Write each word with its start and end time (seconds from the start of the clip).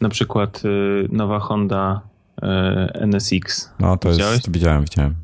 Na 0.00 0.08
przykład 0.08 0.62
y, 0.64 1.08
nowa 1.12 1.38
Honda 1.38 2.00
y, 2.42 2.46
NSX. 2.94 3.72
No 3.80 3.96
to 3.96 4.10
Widziałeś? 4.10 4.34
jest, 4.34 4.52
widziałem, 4.52 4.84
widziałem. 4.84 5.14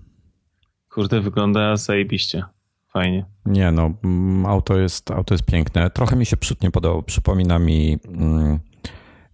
Kurde, 0.89 1.21
wygląda 1.21 1.77
zajebiście. 1.77 2.45
Fajnie. 2.89 3.25
Nie 3.47 3.73
no, 3.73 3.91
mm, 4.05 4.47
auto 4.47 4.77
jest, 4.77 5.11
auto 5.11 5.35
jest 5.35 5.45
piękne. 5.45 5.91
Trochę 5.91 6.17
mi 6.17 6.27
się 6.27 6.37
przód 6.37 6.63
nie 6.63 6.71
podobał. 6.71 7.03
Przypomina 7.03 7.59
mi 7.59 7.99
mm, 8.09 8.59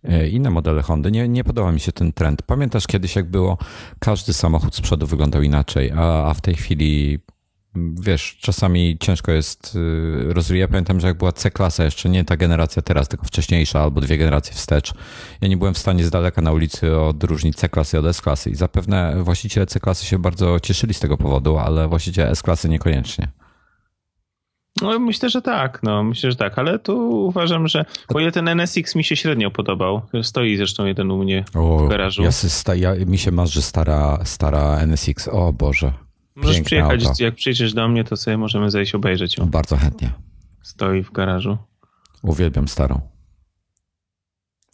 e, 0.04 0.29
inne 0.29 0.50
modele 0.50 0.82
Hondy. 0.82 1.11
Nie, 1.11 1.29
nie 1.29 1.45
podoba 1.45 1.72
mi 1.72 1.80
się 1.80 1.93
ten 1.93 2.12
trend. 2.12 2.43
Pamiętasz 2.43 2.86
kiedyś 2.86 3.16
jak 3.16 3.30
było, 3.30 3.59
każdy 3.98 4.32
samochód 4.32 4.75
z 4.75 4.80
przodu 4.80 5.07
wyglądał 5.07 5.43
inaczej, 5.43 5.93
a, 5.96 6.25
a 6.25 6.34
w 6.34 6.41
tej 6.41 6.54
chwili 6.54 7.18
wiesz, 7.75 8.37
czasami 8.41 8.96
ciężko 9.00 9.32
jest 9.32 9.77
y, 9.77 10.32
rozwijać. 10.32 10.61
Ja 10.61 10.69
pamiętam, 10.69 11.00
że 11.00 11.07
jak 11.07 11.19
była 11.19 11.32
C-klasa, 11.32 11.84
jeszcze 11.84 12.09
nie 12.09 12.25
ta 12.25 12.37
generacja 12.37 12.82
teraz, 12.82 13.09
tylko 13.09 13.27
wcześniejsza 13.27 13.80
albo 13.80 14.00
dwie 14.00 14.19
generacje 14.19 14.55
wstecz, 14.55 14.95
ja 15.41 15.48
nie 15.48 15.57
byłem 15.57 15.75
w 15.75 15.79
stanie 15.79 16.05
z 16.05 16.11
daleka 16.11 16.43
na 16.43 16.52
ulicy 16.52 16.98
odróżnić 16.98 17.56
C-klasy 17.56 17.98
od 17.98 18.06
S-klasy 18.06 18.51
i 18.51 18.55
zapewne 18.55 19.23
właściciele 19.23 19.66
C-klasy 19.66 20.06
się 20.06 20.19
bardzo 20.19 20.60
cieszyli 20.60 20.95
z 20.95 21.01
tego 21.01 21.16
powodu, 21.16 21.59
ale 21.59 21.88
właściciele 21.88 22.30
S-klasy 22.30 22.69
niekoniecznie. 22.69 23.29
No, 24.82 24.98
myślę, 24.98 25.30
że 25.30 25.43
tak, 25.43 25.82
no 25.82 26.02
myślę, 26.02 26.30
że 26.30 26.37
tak, 26.37 26.59
ale 26.59 26.79
tu 26.79 27.27
uważam, 27.27 27.68
że 27.68 27.84
bo 28.12 28.21
ile 28.21 28.32
ten 28.32 28.48
NSX 28.48 28.95
mi 28.95 29.05
się 29.05 29.16
średnio 29.16 29.51
podobał. 29.51 30.02
Stoi 30.23 30.57
zresztą 30.57 30.84
jeden 30.84 31.10
u 31.10 31.18
mnie 31.18 31.45
o, 31.55 31.79
w 31.79 31.88
garażu. 31.88 32.23
Ja, 32.77 32.95
ja 32.95 33.05
mi 33.05 33.18
się 33.18 33.30
marzy 33.30 33.62
stara, 33.62 34.18
stara 34.24 34.79
NSX, 34.79 35.29
o 35.29 35.52
Boże. 35.52 35.93
Możesz 36.34 36.61
przyjechać, 36.61 37.05
auto. 37.05 37.25
jak 37.25 37.34
przyjdziesz 37.34 37.75
do 37.75 37.89
mnie, 37.89 38.05
to 38.05 38.16
sobie 38.16 38.37
możemy 38.37 38.71
zejść 38.71 38.95
obejrzeć 38.95 39.37
ją. 39.37 39.47
Bardzo 39.47 39.77
chętnie. 39.77 40.12
Stoi 40.62 41.02
w 41.02 41.12
garażu. 41.12 41.59
Uwielbiam 42.23 42.69
starą. 42.69 43.01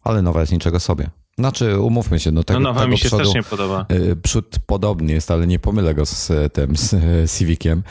Ale 0.04 0.22
nowa 0.22 0.40
jest 0.40 0.52
niczego 0.52 0.80
sobie. 0.80 1.10
Znaczy, 1.38 1.80
umówmy 1.80 2.20
się, 2.20 2.32
no 2.32 2.44
tego, 2.44 2.60
no 2.60 2.68
nowa 2.72 2.86
mi 2.86 2.98
się 2.98 3.06
przodu, 3.06 3.24
strasznie 3.24 3.42
podoba. 3.42 3.86
Y, 3.92 4.16
przód 4.16 4.56
podobny 4.66 5.12
jest, 5.12 5.30
ale 5.30 5.46
nie 5.46 5.58
pomylę 5.58 5.94
go 5.94 6.06
z 6.06 6.52
tym, 6.52 6.76
z 6.76 7.38
Civiciem. 7.38 7.82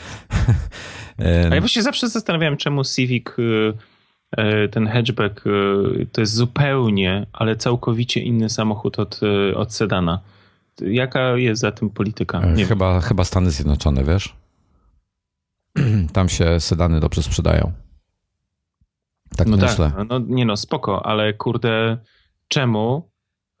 A 1.50 1.54
ja 1.54 1.60
właśnie 1.60 1.82
zawsze 1.82 2.08
zastanawiałem, 2.08 2.56
czemu 2.56 2.84
Civic, 2.84 3.26
y, 3.38 3.72
y, 4.64 4.68
ten 4.68 4.86
hatchback, 4.86 5.44
to 6.12 6.20
jest 6.20 6.34
zupełnie, 6.34 7.26
ale 7.32 7.56
całkowicie 7.56 8.20
inny 8.20 8.50
samochód 8.50 8.98
od, 8.98 9.20
od 9.54 9.74
sedana. 9.74 10.20
Jaka 10.80 11.20
jest 11.36 11.60
za 11.60 11.72
tym 11.72 11.90
polityka? 11.90 12.40
Nie 12.40 12.66
chyba, 12.66 12.92
wiem. 12.92 13.00
chyba 13.00 13.24
Stany 13.24 13.50
Zjednoczone, 13.50 14.04
wiesz? 14.04 14.36
Tam 16.12 16.28
się 16.28 16.60
sedany 16.60 17.00
dobrze 17.00 17.22
sprzedają. 17.22 17.72
Tak 19.36 19.48
no 19.48 19.56
myślę. 19.56 19.92
Tak, 19.96 20.08
no 20.08 20.18
nie 20.18 20.46
no, 20.46 20.56
spoko, 20.56 21.06
ale 21.06 21.32
kurde, 21.32 21.98
czemu 22.48 23.10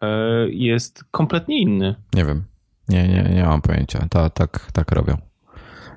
e, 0.02 0.08
jest 0.48 1.04
kompletnie 1.10 1.60
inny? 1.60 1.94
Nie 2.14 2.24
wiem. 2.24 2.44
Nie, 2.88 3.08
nie, 3.08 3.22
nie 3.22 3.44
mam 3.44 3.62
pojęcia. 3.62 4.06
Ta, 4.10 4.30
tak, 4.30 4.72
tak 4.72 4.92
robią. 4.92 5.16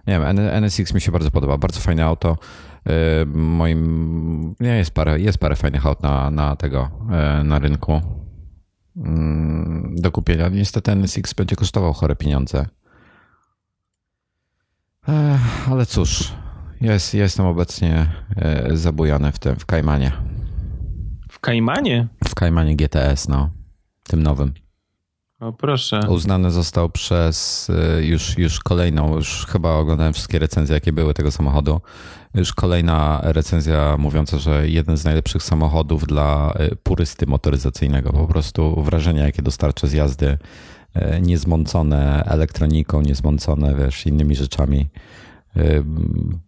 Nie 0.08 0.20
wiem, 0.20 0.40
NSX 0.40 0.94
mi 0.94 1.02
się 1.02 1.12
bardzo 1.12 1.32
podoba. 1.32 1.58
Bardzo 1.58 1.80
fajne 1.80 2.06
auto. 2.06 2.38
E, 2.86 3.26
moim. 3.26 4.56
Nie, 4.60 4.78
jest 4.78 4.92
parę, 4.92 5.20
jest 5.20 5.38
parę 5.38 5.56
fajnych 5.56 5.86
aut 5.86 6.04
na, 6.04 6.32
na 6.32 6.56
tego, 6.56 6.90
e, 7.12 7.44
na 7.44 7.60
rynku. 7.60 8.02
Do 9.96 10.12
kupienia. 10.12 10.50
Niestety 10.50 10.92
NSX 10.92 11.34
będzie 11.34 11.56
kosztował 11.56 11.94
chore 11.94 12.16
pieniądze. 12.16 12.66
Ale 15.70 15.86
cóż, 15.86 16.34
jest, 16.82 17.14
jestem 17.14 17.46
obecnie 17.46 18.12
e, 18.36 18.78
zabujany 18.78 19.32
w 19.32 19.40
tym, 19.40 19.56
w 19.56 19.66
Kajmanie. 19.66 20.12
W 21.32 21.40
Kajmanie? 21.40 22.08
W 22.28 22.36
Kajmanie 22.36 22.76
GTS, 22.76 23.28
no. 23.28 23.50
Tym 24.04 24.24
nowym. 24.24 24.54
O 25.40 25.54
proszę. 25.54 26.02
Uznany 26.10 26.52
został 26.52 26.90
przez 26.90 27.68
e, 27.70 28.06
już, 28.06 28.38
już 28.38 28.60
kolejną, 28.60 29.16
już 29.16 29.46
chyba 29.46 29.74
oglądałem 29.74 30.14
wszystkie 30.14 30.40
recenzje, 30.40 30.74
jakie 30.74 30.94
były 30.94 31.14
tego 31.14 31.32
samochodu. 31.32 31.82
Już 32.36 32.54
kolejna 32.54 33.20
recenzja 33.24 33.98
mówiąca, 33.98 34.38
że 34.38 34.70
jeden 34.70 34.98
z 34.98 35.06
najlepszych 35.06 35.44
samochodów 35.44 36.08
dla 36.08 36.54
e, 36.56 36.76
purysty 36.76 37.28
motoryzacyjnego. 37.28 38.14
Po 38.14 38.28
prostu 38.28 38.84
wrażenia, 38.84 39.26
jakie 39.26 39.42
dostarcza 39.42 39.88
z 39.88 39.94
jazdy, 39.94 40.38
e, 40.94 41.22
niezmącone 41.22 42.24
elektroniką, 42.26 43.02
niezmącone 43.02 43.76
wiesz, 43.76 44.06
innymi 44.06 44.36
rzeczami. 44.36 44.88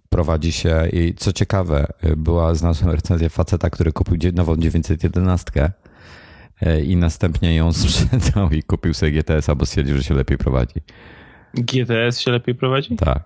Prowadzi 0.10 0.52
się 0.52 0.88
i 0.94 1.14
co 1.18 1.34
ciekawe, 1.34 1.88
była 2.18 2.56
znana 2.56 2.92
recenzja 2.92 3.30
faceta, 3.30 3.70
który 3.70 3.92
kupił 3.92 4.32
nową 4.34 4.58
911 4.58 5.52
E, 5.56 5.72
i 6.86 6.96
następnie 6.96 7.56
ją 7.56 7.74
sprzedał 7.74 8.50
i 8.50 8.64
kupił 8.64 8.94
sobie 8.94 9.12
GTS, 9.12 9.50
albo 9.50 9.66
stwierdził, 9.66 9.98
że 9.98 10.04
się 10.04 10.14
lepiej 10.14 10.38
prowadzi. 10.38 10.76
GTS 11.54 12.20
się 12.20 12.32
lepiej 12.32 12.56
prowadzi? 12.56 12.96
Tak. 12.96 13.24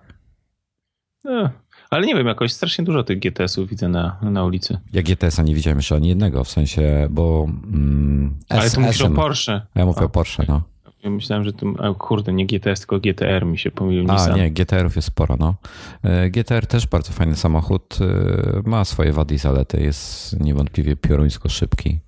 No, 1.24 1.50
ale 1.90 2.06
nie 2.06 2.14
wiem, 2.14 2.26
jakoś 2.26 2.52
strasznie 2.52 2.84
dużo 2.84 3.04
tych 3.04 3.18
GTS-ów 3.18 3.68
widzę 3.68 3.88
na, 3.88 4.18
na 4.22 4.44
ulicy. 4.44 4.78
Ja 4.92 5.02
GTS-a 5.02 5.42
nie 5.42 5.54
widziałem 5.54 5.78
jeszcze 5.78 5.94
ani 5.94 6.08
jednego, 6.08 6.44
w 6.44 6.50
sensie, 6.50 7.06
bo... 7.10 7.46
Mm, 7.48 8.38
ale 8.48 8.70
tu 8.70 8.80
mówisz 8.80 9.00
o 9.00 9.10
Porsche. 9.10 9.66
Ja 9.74 9.86
mówię 9.86 10.00
o 10.00 10.08
Porsche, 10.08 10.44
no. 10.48 10.62
Ja 11.04 11.10
myślałem, 11.10 11.44
że 11.44 11.52
tu, 11.52 11.74
kurde, 11.98 12.32
nie 12.32 12.46
GTS, 12.46 12.80
tylko 12.80 13.00
GTR 13.00 13.46
mi 13.46 13.58
się 13.58 13.70
pomylił. 13.70 14.10
A, 14.10 14.12
Nissan. 14.12 14.36
nie, 14.36 14.50
GTR-ów 14.50 14.96
jest 14.96 15.08
sporo, 15.08 15.36
no. 15.38 15.54
E, 16.02 16.30
GTR 16.30 16.66
też 16.66 16.86
bardzo 16.86 17.12
fajny 17.12 17.34
samochód, 17.34 17.98
e, 18.00 18.62
ma 18.70 18.84
swoje 18.84 19.12
wady 19.12 19.34
i 19.34 19.38
zalety, 19.38 19.80
jest 19.80 20.40
niewątpliwie 20.40 20.96
pioruńsko 20.96 21.48
szybki. 21.48 22.00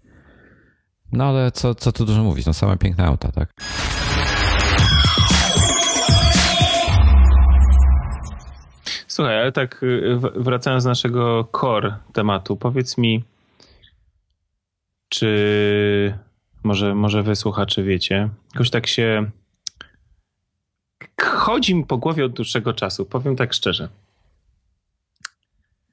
No 1.12 1.24
ale 1.24 1.52
co, 1.52 1.74
co 1.74 1.92
tu 1.92 2.04
dużo 2.04 2.22
mówić, 2.22 2.46
no 2.46 2.54
same 2.54 2.76
piękne 2.76 3.04
auta, 3.04 3.32
tak? 3.32 3.52
Słuchaj, 9.06 9.40
ale 9.40 9.52
tak 9.52 9.82
y, 9.82 10.18
wracając 10.36 10.84
do 10.84 10.90
naszego 10.90 11.48
core 11.60 11.96
tematu, 12.12 12.56
powiedz 12.56 12.98
mi, 12.98 13.24
czy 15.08 16.18
może, 16.64 16.94
może 16.94 17.22
wy 17.22 17.36
słuchacze 17.36 17.82
wiecie, 17.82 18.28
jakoś 18.54 18.70
tak 18.70 18.86
się 18.86 19.30
chodzi 21.18 21.74
mi 21.74 21.86
po 21.86 21.98
głowie 21.98 22.24
od 22.24 22.32
dłuższego 22.32 22.74
czasu, 22.74 23.06
powiem 23.06 23.36
tak 23.36 23.52
szczerze. 23.54 23.88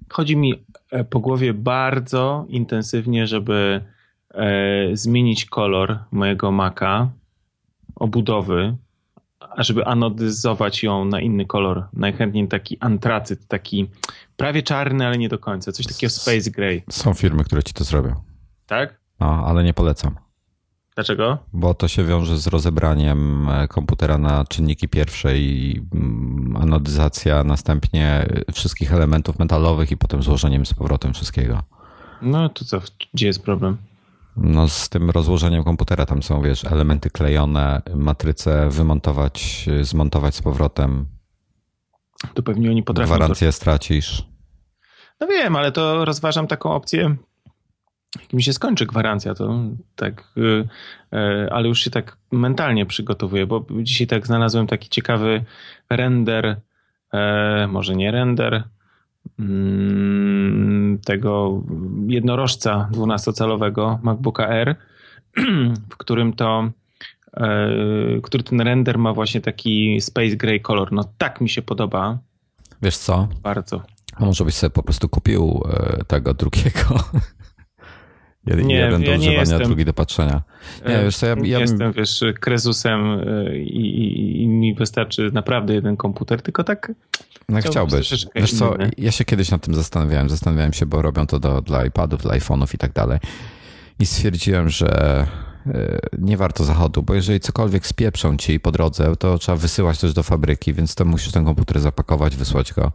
Chodzi 0.09 0.38
mi 0.38 0.66
e, 0.92 1.04
po 1.04 1.20
głowie 1.20 1.54
bardzo 1.54 2.46
intensywnie, 2.50 3.28
żeby 3.28 3.81
zmienić 4.94 5.46
kolor 5.46 6.00
mojego 6.12 6.51
Maca, 6.51 7.09
obudowy, 7.96 8.78
żeby 9.57 9.85
anodyzować 9.85 10.84
ją 10.84 11.06
na 11.06 11.22
inny 11.22 11.46
kolor. 11.46 11.88
Najchętniej 11.94 12.47
taki 12.47 12.78
antracyt, 12.79 13.47
taki 13.47 13.90
prawie 14.38 14.63
czarny, 14.63 15.07
ale 15.07 15.18
nie 15.18 15.29
do 15.29 15.40
końca. 15.40 15.72
Coś 15.72 15.88
takiego 15.88 16.12
Space 16.12 16.51
Gray. 16.51 16.84
Są 16.90 17.13
firmy, 17.13 17.44
które 17.44 17.63
ci 17.63 17.74
to 17.74 17.84
zrobią. 17.84 18.16
Tak? 18.68 19.00
No, 19.19 19.45
ale 19.45 19.63
nie 19.63 19.74
polecam. 19.74 20.16
Dlaczego? 20.95 21.38
Bo 21.53 21.74
to 21.74 21.88
się 21.88 22.03
wiąże 22.03 22.38
z 22.38 22.47
rozebraniem 22.47 23.50
e, 23.50 23.68
komputera 23.68 24.18
na 24.18 24.45
czynniki 24.45 24.88
pierwsze 24.88 25.38
i 25.38 25.81
mm, 25.94 26.57
anodyzacja, 26.62 27.44
następnie 27.44 28.25
wszystkich 28.53 28.94
elementów 28.94 29.40
metalowych 29.40 29.91
i 29.91 29.97
potem 29.97 30.24
złożeniem 30.24 30.66
z 30.66 30.74
powrotem 30.74 31.13
wszystkiego. 31.13 31.63
No 32.22 32.50
to 32.50 32.66
co, 32.66 32.81
gdzie 33.13 33.28
jest 33.28 33.44
problem? 33.44 33.78
No 34.38 34.68
z 34.68 34.90
tym 34.90 35.09
rozłożeniem 35.09 35.63
komputera 35.63 36.06
tam 36.06 36.23
są, 36.23 36.41
wiesz, 36.41 36.66
elementy 36.66 37.09
klejone, 37.09 37.81
matrycę 37.96 38.69
wymontować, 38.69 39.66
zmontować 39.81 40.35
z 40.35 40.41
powrotem. 40.41 41.06
To 42.34 42.44
pewnie 42.44 42.69
oni 42.69 42.84
potrafią. 42.84 43.16
Gwarancję 43.16 43.47
to... 43.47 43.51
stracisz. 43.51 44.25
No 45.19 45.28
wiem, 45.28 45.56
ale 45.56 45.72
to 45.72 46.06
rozważam 46.06 46.47
taką 46.47 46.72
opcję. 46.72 47.16
Jak 48.22 48.34
mi 48.34 48.44
się 48.44 48.53
skończy 48.53 48.85
gwarancja, 48.85 49.35
to 49.35 49.63
tak, 49.95 50.24
yy, 50.35 50.68
yy, 51.12 51.50
ale 51.51 51.68
już 51.68 51.80
się 51.80 51.89
tak 51.89 52.18
mentalnie 52.31 52.86
przygotowuję, 52.86 53.48
bo 53.48 53.65
dzisiaj 53.81 54.07
tak 54.07 54.27
znalazłem 54.27 54.68
taki 54.68 54.89
ciekawy 54.89 55.45
render, 55.89 56.62
yy, 57.13 57.68
może 57.68 57.95
nie 57.95 58.12
render, 58.12 58.63
Mm, 59.39 61.00
tego 61.06 61.62
jednorożca 62.07 62.90
12-calowego 62.92 63.98
MacBooka 64.04 64.48
R, 64.48 64.75
w 65.92 65.98
którym 65.98 66.34
to 66.34 66.69
e, 67.38 67.69
który 68.24 68.44
ten 68.44 68.62
render 68.62 68.98
ma 68.98 69.13
właśnie 69.13 69.42
taki 69.42 70.02
space 70.02 70.36
gray 70.36 70.60
color. 70.60 70.92
No 70.92 71.04
tak 71.18 71.42
mi 71.42 71.50
się 71.50 71.62
podoba. 71.62 72.18
Wiesz 72.81 72.98
co? 72.98 73.28
Bardzo. 73.44 73.81
A 74.16 74.25
może 74.25 74.46
byś 74.46 74.56
sobie 74.56 74.72
po 74.72 74.84
prostu 74.84 75.10
kupił 75.10 75.63
e, 75.69 76.04
tego 76.04 76.34
drugiego? 76.34 77.00
Jeden, 78.45 78.68
nie, 78.68 78.75
jeden 78.75 79.01
do 79.01 79.12
ja 79.12 79.18
używania, 79.18 79.39
jestem, 79.39 79.63
drugi 79.63 79.86
do 79.86 79.94
patrzenia. 79.94 80.42
Nie, 80.88 81.03
wiesz 81.03 81.18
co, 81.18 81.25
ja, 81.25 81.36
ja 81.44 81.59
jestem, 81.59 81.94
wiesz, 81.94 82.24
krezusem 82.39 83.21
i, 83.56 83.80
i, 83.80 84.42
i, 84.42 84.47
mi 84.47 84.75
wystarczy 84.75 85.30
naprawdę 85.33 85.74
jeden 85.74 85.97
komputer, 85.97 86.42
tylko 86.42 86.63
tak 86.63 86.92
no 87.50 87.59
chciałbyś. 87.59 88.25
Wiesz 88.36 88.53
co, 88.53 88.75
ja 88.97 89.12
się 89.12 89.25
kiedyś 89.25 89.51
nad 89.51 89.62
tym 89.62 89.74
zastanawiałem. 89.74 90.30
Zastanawiałem 90.30 90.74
się, 90.74 90.86
bo 90.86 91.01
robią 91.01 91.27
to 91.27 91.39
do, 91.39 91.62
dla 91.62 91.86
iPadów, 91.86 92.21
dla 92.21 92.38
iPhone'ów 92.38 92.75
i 92.75 92.77
tak 92.77 92.94
dalej. 92.94 93.19
i 94.00 94.06
stwierdziłem, 94.06 94.69
że 94.69 95.27
nie 96.19 96.38
warto 96.38 96.63
zachodu, 96.63 97.03
bo 97.03 97.13
jeżeli 97.13 97.39
cokolwiek 97.39 97.88
spieprzą 97.88 98.38
ci 98.38 98.59
po 98.59 98.71
drodze, 98.71 99.15
to 99.15 99.38
trzeba 99.38 99.56
wysyłać 99.56 100.00
też 100.00 100.13
do 100.13 100.24
fabryki, 100.24 100.74
więc 100.74 100.95
to 100.95 101.06
musisz 101.06 101.31
ten 101.31 101.45
komputer 101.45 101.80
zapakować, 101.80 102.36
wysłać 102.36 102.74
go. 102.74 102.91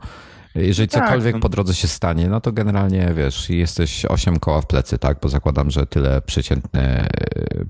Jeżeli 0.54 0.88
tak, 0.88 1.04
cokolwiek 1.04 1.34
no. 1.34 1.40
po 1.40 1.48
drodze 1.48 1.74
się 1.74 1.88
stanie, 1.88 2.28
no 2.28 2.40
to 2.40 2.52
generalnie 2.52 3.12
wiesz, 3.16 3.50
jesteś 3.50 4.04
8 4.04 4.38
koła 4.38 4.60
w 4.60 4.66
plecy, 4.66 4.98
tak? 4.98 5.18
Bo 5.22 5.28
zakładam, 5.28 5.70
że 5.70 5.86
tyle 5.86 6.22
przeciętny, 6.22 7.06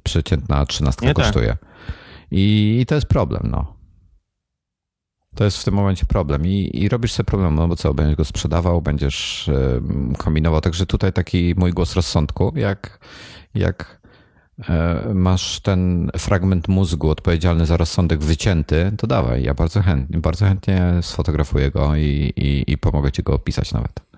przeciętna 0.03 0.67
trzynastka 0.67 1.15
kosztuje. 1.15 1.49
Tak. 1.49 1.71
I, 2.31 2.79
I 2.81 2.87
to 2.87 2.94
jest 2.94 3.06
problem, 3.06 3.43
no. 3.50 3.81
To 5.35 5.44
jest 5.44 5.59
w 5.59 5.65
tym 5.65 5.75
momencie 5.75 6.06
problem 6.06 6.47
I, 6.47 6.71
i 6.73 6.88
robisz 6.88 7.12
sobie 7.12 7.25
problem, 7.25 7.55
no 7.55 7.69
bo 7.69 7.77
co, 7.77 7.94
będziesz 7.94 8.17
go 8.17 8.25
sprzedawał, 8.25 8.83
będziesz 8.83 9.50
kombinował. 10.19 10.61
Także 10.61 10.87
tutaj 10.87 11.12
taki 11.12 11.55
mój 11.56 11.73
głos 11.73 11.94
rozsądku, 11.94 12.53
jak, 12.56 12.99
jak 13.55 14.00
masz 15.15 15.61
ten 15.61 16.11
fragment 16.19 16.69
mózgu 16.69 17.11
odpowiedzialny 17.11 17.67
za 17.67 17.77
rozsądek 17.77 18.21
wycięty, 18.21 18.93
to 18.99 19.07
dawaj, 19.07 19.43
ja 19.43 19.55
bardzo 19.55 19.83
chętnie, 19.83 20.19
bardzo 20.19 20.47
chętnie 20.47 20.83
sfotografuję 21.01 21.71
go 21.71 21.97
i, 21.97 22.33
i, 22.37 22.73
i 22.73 22.79
pomogę 22.79 23.12
ci 23.12 23.23
go 23.23 23.35
opisać 23.35 23.73
nawet. 23.73 24.11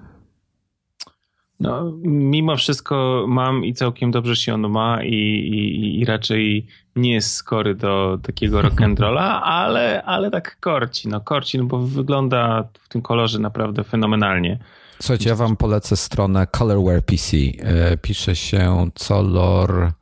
No, 1.61 1.93
mimo 2.05 2.57
wszystko 2.57 3.25
mam 3.29 3.65
i 3.65 3.75
całkiem 3.75 4.11
dobrze 4.11 4.37
się 4.37 4.55
on 4.55 4.71
ma 4.71 5.05
i, 5.05 5.15
i, 5.15 6.01
i 6.01 6.05
raczej 6.05 6.67
nie 6.97 7.13
jest 7.13 7.35
skory 7.35 7.75
do 7.75 8.19
takiego 8.23 8.63
rock'n'rolla, 8.63 9.41
ale, 9.61 10.03
ale 10.03 10.31
tak 10.31 10.61
korci, 10.61 11.09
no 11.09 11.21
korci, 11.21 11.59
no 11.59 11.65
bo 11.65 11.79
wygląda 11.79 12.69
w 12.83 12.89
tym 12.89 13.03
kolorze 13.03 13.39
naprawdę 13.39 13.85
fenomenalnie. 13.85 14.59
Słuchajcie, 15.01 15.29
ja 15.29 15.37
wam 15.37 15.57
polecę 15.57 15.97
stronę 15.97 16.47
Colorware 16.47 17.05
PC. 17.05 17.37
E, 17.37 17.97
pisze 17.97 18.37
się 18.37 18.91
color, 19.09 19.93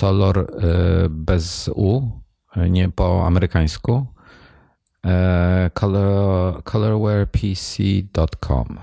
color 0.00 0.38
e, 0.38 0.46
bez 1.08 1.70
U, 1.74 2.02
e, 2.56 2.70
nie 2.70 2.88
po 2.88 3.26
amerykańsku. 3.26 4.06
Color, 5.74 6.62
colorwarepc.com 6.64 8.78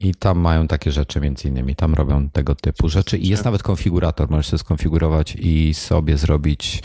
i 0.00 0.14
tam 0.14 0.38
mają 0.38 0.66
takie 0.66 0.92
rzeczy 0.92 1.20
między 1.20 1.48
innymi, 1.48 1.76
tam 1.76 1.94
robią 1.94 2.30
tego 2.30 2.54
typu 2.54 2.88
rzeczy 2.88 3.18
i 3.18 3.28
jest 3.28 3.44
nawet 3.44 3.62
konfigurator, 3.62 4.30
możesz 4.30 4.46
sobie 4.46 4.58
skonfigurować 4.58 5.36
i 5.38 5.74
sobie 5.74 6.16
zrobić 6.16 6.82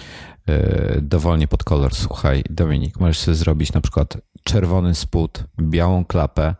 yy, 0.48 0.56
dowolnie 1.02 1.48
pod 1.48 1.64
kolor. 1.64 1.96
Słuchaj, 1.96 2.44
Dominik, 2.50 3.00
możesz 3.00 3.20
sobie 3.20 3.36
zrobić 3.36 3.74
na 3.74 3.82
przykład 3.82 4.18
czerwony 4.44 4.96
spód, 4.96 5.44
białą 5.62 6.06
klapę 6.06 6.56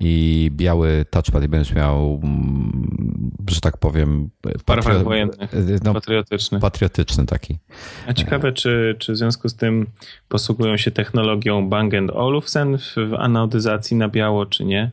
i 0.00 0.50
biały 0.52 1.04
touchpad 1.10 1.44
i 1.44 1.48
będziesz 1.48 1.74
miał, 1.74 2.20
mm, 2.22 3.30
że 3.50 3.60
tak 3.60 3.76
powiem, 3.76 4.30
patrio- 4.66 5.04
wojennych, 5.04 5.54
y, 5.54 5.78
no, 5.84 5.94
patriotyczny. 5.94 6.60
Patriotyczny 6.60 7.26
taki. 7.26 7.58
A 8.06 8.12
ciekawe, 8.12 8.52
czy, 8.52 8.96
czy 8.98 9.12
w 9.12 9.16
związku 9.16 9.48
z 9.48 9.56
tym 9.56 9.86
posługują 10.28 10.76
się 10.76 10.90
technologią 10.90 11.68
Bang 11.68 11.94
Olufsen 12.14 12.78
w 12.78 13.14
anodyzacji 13.18 13.96
na 13.96 14.08
biało, 14.08 14.46
czy 14.46 14.64
nie? 14.64 14.90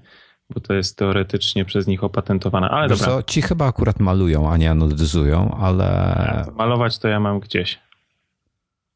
bo 0.49 0.59
to 0.59 0.73
jest 0.73 0.97
teoretycznie 0.97 1.65
przez 1.65 1.87
nich 1.87 2.03
opatentowane. 2.03 2.69
Ale 2.69 2.89
Wiesz 2.89 2.99
dobra. 2.99 3.15
Co, 3.15 3.23
ci 3.23 3.41
chyba 3.41 3.65
akurat 3.65 3.99
malują, 3.99 4.51
a 4.51 4.57
nie 4.57 4.71
anodyzują, 4.71 5.57
ale... 5.59 5.85
Ja, 6.27 6.45
malować 6.55 6.99
to 6.99 7.07
ja 7.07 7.19
mam 7.19 7.39
gdzieś. 7.39 7.79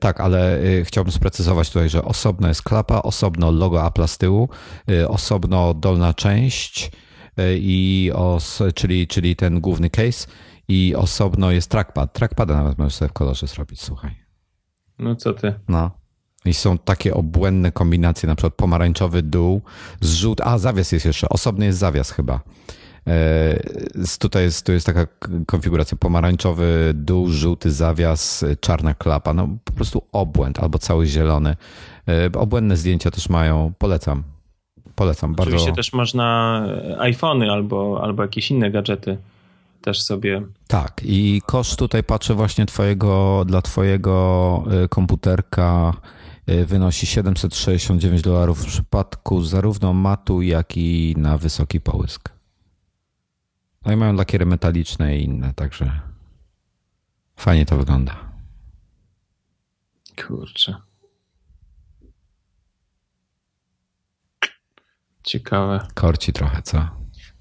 tak, 0.00 0.20
ale 0.20 0.58
y, 0.58 0.84
chciałbym 0.84 1.12
sprecyzować 1.12 1.70
tutaj, 1.70 1.88
że 1.88 2.04
osobno 2.04 2.48
jest 2.48 2.62
klapa, 2.62 3.02
osobno 3.02 3.50
logo 3.50 3.86
Apple 3.86 4.08
z 4.08 4.18
tyłu, 4.18 4.48
y, 4.90 5.08
osobno 5.08 5.74
dolna 5.74 6.14
część, 6.14 6.90
i 7.54 8.10
os, 8.14 8.62
czyli, 8.74 9.06
czyli 9.06 9.36
ten 9.36 9.60
główny 9.60 9.90
case 9.90 10.26
i 10.68 10.94
osobno 10.94 11.50
jest 11.50 11.70
trackpad. 11.70 12.12
Trackpada 12.12 12.54
nawet 12.54 12.78
możesz 12.78 12.94
sobie 12.94 13.08
w 13.08 13.12
kolorze 13.12 13.46
zrobić, 13.46 13.82
słuchaj. 13.82 14.14
No 14.98 15.16
co 15.16 15.32
ty? 15.32 15.54
No. 15.68 15.90
I 16.44 16.54
są 16.54 16.78
takie 16.78 17.14
obłędne 17.14 17.72
kombinacje, 17.72 18.26
na 18.26 18.34
przykład 18.34 18.54
pomarańczowy 18.54 19.22
dół, 19.22 19.62
zrzut, 20.00 20.40
a 20.40 20.58
zawias 20.58 20.92
jest 20.92 21.06
jeszcze, 21.06 21.28
osobny 21.28 21.66
jest 21.66 21.78
zawias 21.78 22.10
chyba. 22.10 22.40
E, 23.06 23.60
tutaj 24.18 24.42
jest, 24.42 24.66
tu 24.66 24.72
jest 24.72 24.86
taka 24.86 25.06
konfiguracja 25.46 25.96
pomarańczowy 26.00 26.92
dół, 26.94 27.28
żółty 27.28 27.70
zawias, 27.70 28.44
czarna 28.60 28.94
klapa, 28.94 29.34
no 29.34 29.48
po 29.64 29.72
prostu 29.72 30.02
obłęd 30.12 30.58
albo 30.58 30.78
cały 30.78 31.06
zielony. 31.06 31.56
E, 32.08 32.38
obłędne 32.38 32.76
zdjęcia 32.76 33.10
też 33.10 33.28
mają, 33.28 33.72
polecam. 33.78 34.22
Polecam 34.94 35.34
Oczywiście 35.38 35.66
bardzo. 35.66 35.76
też 35.76 35.92
można 35.92 36.62
iPhony 36.98 37.52
albo, 37.52 38.00
albo 38.02 38.22
jakieś 38.22 38.50
inne 38.50 38.70
gadżety 38.70 39.18
też 39.82 40.02
sobie. 40.02 40.42
Tak, 40.66 41.00
i 41.04 41.42
koszt 41.46 41.78
tutaj 41.78 42.04
patrzę 42.04 42.34
właśnie 42.34 42.66
twojego, 42.66 43.44
dla 43.46 43.62
twojego 43.62 44.64
e, 44.84 44.88
komputerka 44.88 45.92
wynosi 46.66 47.06
769 47.06 48.22
dolarów 48.22 48.62
w 48.62 48.66
przypadku 48.66 49.42
zarówno 49.42 49.92
matu, 49.92 50.42
jak 50.42 50.76
i 50.76 51.14
na 51.18 51.38
wysoki 51.38 51.80
połysk. 51.80 52.37
No 53.88 53.94
i 53.94 53.96
mają 53.96 54.12
lakiery 54.12 54.46
metaliczne 54.46 55.16
i 55.16 55.24
inne, 55.24 55.54
także 55.54 56.00
fajnie 57.36 57.66
to 57.66 57.76
wygląda. 57.76 58.16
Kurczę. 60.26 60.74
Ciekawe. 65.22 65.86
Korci 65.94 66.32
trochę, 66.32 66.62
co? 66.62 66.88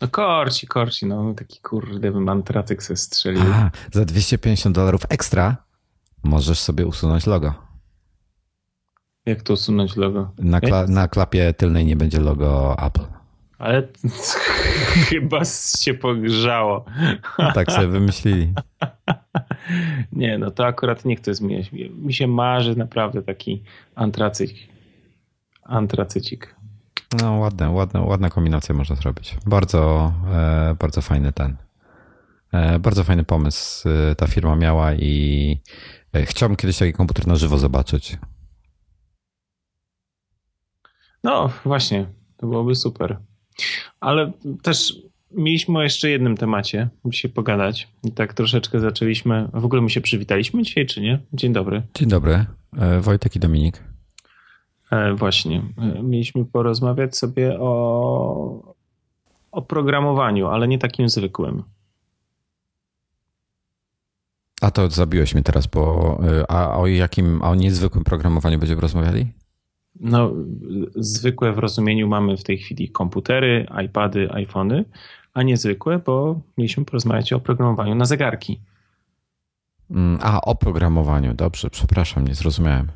No 0.01 0.07
korci, 0.07 0.67
korci, 0.67 1.05
no 1.05 1.33
taki 1.33 1.59
kurde 1.61 2.11
mantratyk 2.11 2.83
se 2.83 2.95
strzelił. 2.95 3.53
A, 3.53 3.71
za 3.91 4.05
250 4.05 4.75
dolarów 4.75 5.01
ekstra 5.09 5.57
możesz 6.23 6.59
sobie 6.59 6.85
usunąć 6.85 7.25
logo. 7.25 7.53
Jak 9.25 9.41
to 9.41 9.53
usunąć 9.53 9.95
logo? 9.95 10.33
Na, 10.37 10.61
kla 10.61 10.87
na 10.87 11.07
klapie 11.07 11.53
tylnej 11.53 11.85
nie 11.85 11.95
będzie 11.95 12.19
logo 12.19 12.75
Apple. 12.79 13.16
Ale 13.57 13.87
chyba 15.09 15.45
się 15.77 15.93
pogrzało. 15.93 16.85
tak 17.53 17.71
sobie 17.71 17.87
wymyślili. 17.87 18.53
nie, 20.11 20.37
no 20.37 20.51
to 20.51 20.65
akurat 20.65 21.05
nie 21.05 21.15
chcę 21.15 21.33
zmieniać. 21.33 21.71
Mi 21.91 22.13
się 22.13 22.27
marzy 22.27 22.75
naprawdę 22.75 23.21
taki 23.21 23.63
antracyk. 23.95 24.51
Antracycik. 25.63 26.55
No 27.21 27.33
ładne, 27.33 27.69
ładne, 27.69 28.01
ładna 28.01 28.29
kombinacja 28.29 28.75
można 28.75 28.95
zrobić. 28.95 29.37
Bardzo, 29.45 30.13
e, 30.33 30.75
bardzo 30.79 31.01
fajny 31.01 31.31
ten. 31.33 31.57
E, 32.51 32.79
bardzo 32.79 33.03
fajny 33.03 33.23
pomysł 33.23 33.89
e, 33.89 34.15
ta 34.15 34.27
firma 34.27 34.55
miała 34.55 34.93
i 34.93 35.61
chciałbym 36.23 36.55
kiedyś 36.55 36.77
taki 36.77 36.93
komputer 36.93 37.27
na 37.27 37.35
żywo 37.35 37.57
zobaczyć. 37.57 38.17
No, 41.23 41.49
właśnie, 41.65 42.05
to 42.37 42.47
byłoby 42.47 42.75
super. 42.75 43.17
Ale 43.99 44.31
też 44.61 44.93
mieliśmy 45.31 45.79
o 45.79 45.83
jeszcze 45.83 46.09
jednym 46.09 46.37
temacie 46.37 46.89
dzisiaj 47.05 47.31
pogadać. 47.31 47.87
I 48.03 48.11
tak 48.11 48.33
troszeczkę 48.33 48.79
zaczęliśmy. 48.79 49.49
W 49.53 49.65
ogóle 49.65 49.81
my 49.81 49.89
się 49.89 50.01
przywitaliśmy 50.01 50.63
dzisiaj, 50.63 50.85
czy 50.85 51.01
nie? 51.01 51.19
Dzień 51.33 51.53
dobry. 51.53 51.81
Dzień 51.95 52.09
dobry. 52.09 52.45
E, 52.77 53.01
Wojtek 53.01 53.35
i 53.35 53.39
Dominik. 53.39 53.83
E, 54.91 55.13
właśnie. 55.13 55.61
E, 55.77 56.03
mieliśmy 56.03 56.45
porozmawiać 56.45 57.17
sobie 57.17 57.59
o, 57.59 58.75
o 59.51 59.61
programowaniu, 59.61 60.47
ale 60.47 60.67
nie 60.67 60.79
takim 60.79 61.09
zwykłym. 61.09 61.63
A 64.61 64.71
to 64.71 64.89
zabiłeś 64.89 65.33
mnie 65.33 65.43
teraz, 65.43 65.67
bo 65.67 66.17
a 66.47 66.77
o 66.77 66.87
jakim, 66.87 67.41
a 67.43 67.49
o 67.49 67.55
niezwykłym 67.55 68.03
programowaniu 68.03 68.59
będziemy 68.59 68.81
rozmawiali? 68.81 69.27
No, 69.99 70.31
zwykłe 70.95 71.53
w 71.53 71.57
rozumieniu 71.57 72.07
mamy 72.07 72.37
w 72.37 72.43
tej 72.43 72.57
chwili 72.57 72.89
komputery, 72.89 73.65
iPady, 73.85 74.31
iPhony, 74.31 74.85
a 75.33 75.43
niezwykłe, 75.43 75.99
bo 75.99 76.39
mieliśmy 76.57 76.85
porozmawiać 76.85 77.33
o 77.33 77.39
programowaniu 77.39 77.95
na 77.95 78.05
zegarki. 78.05 78.61
Mm, 79.91 80.19
a, 80.21 80.41
o 80.41 80.55
programowaniu, 80.55 81.33
dobrze, 81.33 81.69
przepraszam, 81.69 82.27
nie 82.27 82.35
zrozumiałem. 82.35 82.87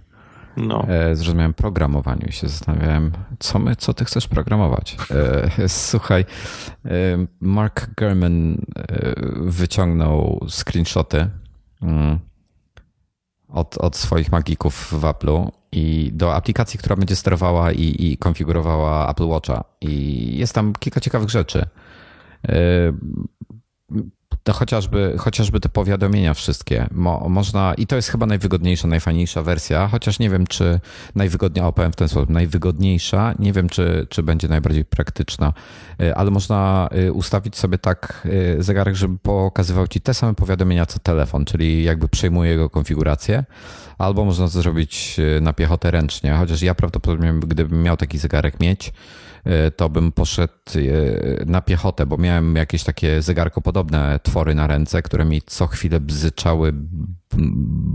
no. 0.57 0.85
E, 0.87 1.15
zrozumiałem 1.15 1.53
programowaniu 1.53 2.27
i 2.27 2.31
się 2.31 2.47
zastanawiałem, 2.47 3.11
co, 3.39 3.59
my, 3.59 3.75
co 3.75 3.93
ty 3.93 4.05
chcesz 4.05 4.27
programować. 4.27 4.97
E, 5.59 5.69
słuchaj, 5.89 6.25
e, 6.85 6.89
Mark 7.41 7.89
Gurman 7.97 8.57
wyciągnął 9.35 10.45
screenshoty 10.49 11.27
mm, 11.81 12.19
od, 13.51 13.77
od 13.77 13.95
swoich 13.95 14.31
magików 14.31 14.73
w 14.91 15.01
Apple'u 15.01 15.51
i 15.71 16.11
do 16.13 16.35
aplikacji, 16.35 16.79
która 16.79 16.95
będzie 16.95 17.15
sterowała 17.15 17.71
i, 17.71 18.11
i 18.11 18.17
konfigurowała 18.17 19.11
Apple 19.11 19.27
Watcha. 19.27 19.63
I 19.81 20.37
jest 20.37 20.53
tam 20.53 20.73
kilka 20.73 21.01
ciekawych 21.01 21.29
rzeczy 21.29 21.65
to 24.43 24.53
chociażby, 24.53 25.15
chociażby 25.17 25.59
te 25.59 25.69
powiadomienia 25.69 26.33
wszystkie. 26.33 26.87
Mo, 26.91 27.29
można, 27.29 27.73
I 27.73 27.87
to 27.87 27.95
jest 27.95 28.09
chyba 28.09 28.25
najwygodniejsza, 28.25 28.87
najfajniejsza 28.87 29.43
wersja, 29.43 29.87
chociaż 29.87 30.19
nie 30.19 30.29
wiem, 30.29 30.47
czy 30.47 30.79
najwygodniejsza, 31.15 31.67
opowiem 31.67 31.91
w 31.91 31.95
ten 31.95 32.07
sposób, 32.07 32.29
najwygodniejsza, 32.29 33.33
nie 33.39 33.53
wiem, 33.53 33.69
czy, 33.69 34.07
czy 34.09 34.23
będzie 34.23 34.47
najbardziej 34.47 34.85
praktyczna, 34.85 35.53
y, 36.01 36.15
ale 36.15 36.31
można 36.31 36.89
y, 37.07 37.13
ustawić 37.13 37.57
sobie 37.57 37.77
tak 37.77 38.27
y, 38.59 38.63
zegarek, 38.63 38.95
żeby 38.95 39.17
pokazywał 39.17 39.87
ci 39.87 40.01
te 40.01 40.13
same 40.13 40.33
powiadomienia 40.33 40.85
co 40.85 40.99
telefon, 40.99 41.45
czyli 41.45 41.83
jakby 41.83 42.07
przejmuje 42.07 42.51
jego 42.51 42.69
konfigurację, 42.69 43.43
albo 43.97 44.25
można 44.25 44.45
to 44.45 44.61
zrobić 44.61 45.17
na 45.41 45.53
piechotę 45.53 45.91
ręcznie, 45.91 46.33
chociaż 46.33 46.61
ja 46.61 46.75
prawdopodobnie, 46.75 47.33
gdybym 47.33 47.83
miał 47.83 47.97
taki 47.97 48.17
zegarek 48.17 48.59
mieć, 48.59 48.93
to 49.75 49.89
bym 49.89 50.11
poszedł 50.11 50.53
e, 50.75 51.45
na 51.45 51.61
piechotę, 51.61 52.05
bo 52.05 52.17
miałem 52.17 52.55
jakieś 52.55 52.83
takie 52.83 53.21
zegarkopodobne 53.21 54.19
twory 54.23 54.55
na 54.55 54.67
ręce, 54.67 55.01
które 55.01 55.25
mi 55.25 55.41
co 55.41 55.67
chwilę 55.67 55.99
bzyczały, 55.99 56.73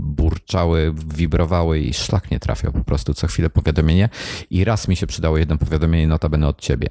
burczały, 0.01 0.93
wibrowały 1.15 1.79
i 1.79 1.93
szlak 1.93 2.31
nie 2.31 2.39
trafiał 2.39 2.71
po 2.71 2.83
prostu 2.83 3.13
co 3.13 3.27
chwilę 3.27 3.49
powiadomienie 3.49 4.09
i 4.49 4.63
raz 4.63 4.87
mi 4.87 4.95
się 4.95 5.07
przydało 5.07 5.37
jedno 5.37 5.57
powiadomienie 5.57 6.07
notabene 6.07 6.47
od 6.47 6.61
ciebie 6.61 6.87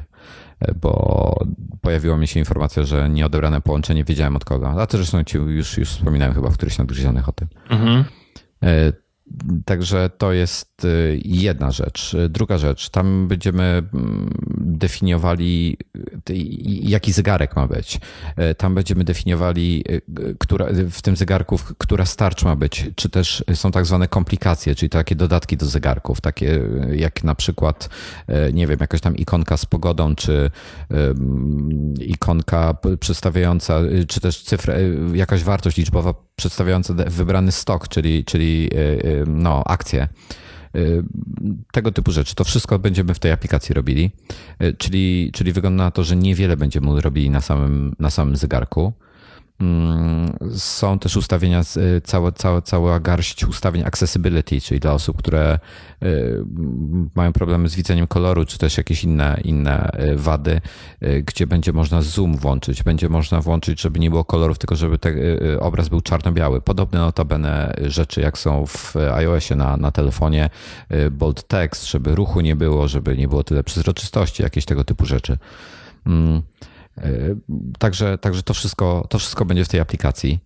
e, 0.61 0.75
bo 0.75 1.35
pojawiła 1.81 2.17
mi 2.17 2.29
się 2.29 2.41
informacja, 2.41 2.83
że 2.83 3.09
nieodebrane 3.09 3.61
połączenie, 3.61 4.05
wiedziałem 4.05 4.37
od 4.37 4.45
kogo. 4.45 4.71
A 4.71 4.87
to 4.87 4.97
zresztą 4.97 5.25
ci 5.25 5.39
już, 5.39 5.79
już 5.79 5.89
wspominałem 5.89 6.35
chyba 6.35 6.51
w 6.51 6.55
któryś 6.55 6.79
nadgryzionych 6.79 7.29
o 7.29 7.33
tym. 7.33 7.49
Mhm. 7.71 8.05
Także 9.65 10.11
to 10.19 10.33
jest 10.33 10.85
y, 10.85 11.21
jedna 11.25 11.71
rzecz. 11.71 12.17
Druga 12.29 12.59
rzecz, 12.59 12.89
tam 12.89 13.29
będziemy 13.29 13.63
mm, 13.63 14.31
definiowali, 14.59 15.77
y, 16.31 16.35
jaki 16.83 17.13
zegarek 17.13 17.57
ma 17.57 17.67
być. 17.67 18.01
Y, 18.51 18.55
tam 18.55 18.75
będziemy 18.75 19.05
definiowali, 19.05 19.85
która, 20.39 20.67
w 20.91 21.03
tym 21.03 21.17
zegarku, 21.17 21.59
która 21.79 22.07
starcz 22.07 22.45
ma 22.45 22.57
być, 22.57 22.91
czy 22.95 23.09
też 23.09 23.45
są 23.55 23.71
tak 23.71 23.87
zwane 23.87 24.09
komplikacje, 24.09 24.75
czyli 24.75 24.91
takie 24.91 25.15
dodatki 25.15 25.57
do 25.57 25.67
zegarków, 25.67 26.21
takie 26.21 26.61
jak 26.93 27.25
na 27.25 27.35
przykład, 27.35 27.89
nie 28.53 28.67
wiem, 28.67 28.77
jakaś 28.81 29.01
tam 29.01 29.17
ikonka 29.17 29.57
z 29.57 29.67
pogodą, 29.67 30.15
czy 30.15 30.51
ikonka 32.01 32.77
przedstawiająca, 33.01 33.81
czy 34.09 34.21
też 34.21 34.43
cyfra, 34.43 34.75
jakaś 35.15 35.45
wartość 35.45 35.77
liczbowa 35.77 36.15
przedstawiająca 36.37 36.95
wybrany 36.95 37.53
stok, 37.53 37.89
czyli, 37.89 38.25
czyli 38.25 38.71
no, 39.27 39.65
akcje. 39.65 40.09
Y, 40.77 41.03
tego 41.73 41.93
typu 41.93 42.13
rzeczy. 42.13 42.35
To 42.35 42.45
wszystko 42.45 42.79
będziemy 42.79 43.15
w 43.15 43.19
tej 43.19 43.33
aplikacji 43.33 43.75
robili. 43.75 44.11
Y, 44.63 44.75
czyli, 44.79 45.31
czyli 45.35 45.53
wygląda 45.53 45.85
na 45.85 45.91
to, 45.91 46.05
że 46.05 46.17
niewiele 46.17 46.57
będziemy 46.57 47.01
robili 47.01 47.31
na 47.31 47.41
samym, 47.41 47.97
na 47.99 48.11
samym 48.11 48.37
zegarku. 48.37 48.93
Mm, 49.61 50.37
są 50.57 50.99
też 50.99 51.17
ustawienia, 51.17 51.61
y, 51.61 52.01
cała, 52.01 52.33
cała, 52.33 52.63
cała 52.63 53.01
garść 53.01 53.45
ustawień 53.45 53.85
accessibility, 53.85 54.61
czyli 54.61 54.81
dla 54.81 54.93
osób, 54.93 55.17
które 55.17 55.59
y, 56.03 56.45
mają 57.15 57.33
problemy 57.33 57.69
z 57.69 57.75
widzeniem 57.75 58.07
koloru, 58.07 58.45
czy 58.45 58.59
też 58.59 58.79
jakieś 58.79 59.05
inne, 59.05 59.41
inne 59.45 59.91
y, 60.01 60.17
wady, 60.17 60.61
gdzie 61.25 61.47
będzie 61.47 61.73
można 61.73 62.03
zoom 62.03 62.37
włączyć. 62.37 62.83
Będzie 62.83 63.09
można 63.09 63.41
włączyć, 63.41 63.81
żeby 63.81 63.99
nie 63.99 64.11
było 64.11 64.25
kolorów, 64.25 64.59
tylko 64.59 64.77
żeby 64.77 64.99
obraz 65.61 65.89
był 65.89 66.01
czarno-biały. 66.01 66.61
Podobne 66.61 66.99
notabene 66.99 67.77
rzeczy, 67.83 68.21
jak 68.21 68.39
są 68.39 68.67
w 68.67 68.97
iOSie 68.97 69.57
na, 69.57 69.77
na 69.77 69.91
telefonie, 69.91 70.51
bold 71.11 71.49
text, 71.49 71.87
żeby 71.87 72.15
ruchu 72.15 72.41
nie 72.41 72.57
było, 72.57 72.89
żeby 72.89 73.17
nie 73.17 73.29
było 73.29 73.45
tyle 73.45 73.65
przezroczystości, 73.65 74.43
jakieś 74.43 74.65
tego 74.65 74.85
typu 74.85 75.07
rzeczy. 75.07 75.39
Mm. 76.07 76.43
E, 76.99 77.37
także, 77.79 78.19
także 78.19 78.43
to, 78.43 78.55
wszystko, 78.55 79.07
to 79.11 79.19
wszystko 79.19 79.45
będzie 79.45 79.65
w 79.65 79.69
tej 79.69 79.81
aplikacji. 79.81 80.39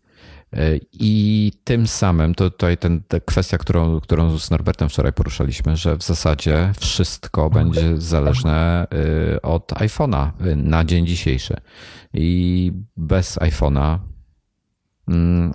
E, 0.53 0.77
I 0.93 1.53
tym 1.65 1.87
samym, 1.87 2.35
to 2.35 2.51
tutaj 2.51 2.79
ten, 2.79 3.03
ta 3.09 3.21
kwestia, 3.21 3.59
którą, 3.59 4.01
którą 4.01 4.39
z 4.39 4.51
Norbertem 4.51 4.89
wczoraj 4.89 5.13
poruszaliśmy, 5.13 5.77
że 5.77 5.97
w 5.97 6.03
zasadzie 6.03 6.73
wszystko 6.81 7.51
będzie 7.51 8.01
zależne 8.01 8.87
e, 9.35 9.43
od 9.43 9.73
iPhone'a 9.73 10.31
na 10.57 10.85
dzień 10.85 11.07
dzisiejszy. 11.07 11.57
I 12.15 12.73
bez 12.97 13.39
iPhone'a 13.39 13.99
mm, 15.09 15.53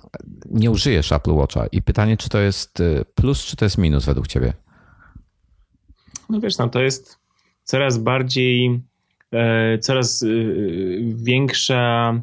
nie 0.50 0.70
użyjesz 0.70 1.12
Apple 1.12 1.32
Watcha. 1.32 1.66
I 1.66 1.82
pytanie, 1.82 2.16
czy 2.16 2.28
to 2.28 2.38
jest 2.38 2.82
plus, 3.14 3.44
czy 3.44 3.56
to 3.56 3.64
jest 3.64 3.78
minus 3.78 4.04
według 4.04 4.26
Ciebie? 4.26 4.52
No 6.30 6.40
wiesz, 6.40 6.58
no 6.58 6.68
to 6.68 6.80
jest 6.80 7.18
coraz 7.64 7.98
bardziej 7.98 8.82
coraz 9.80 10.22
e, 10.22 10.26
większa 11.14 12.14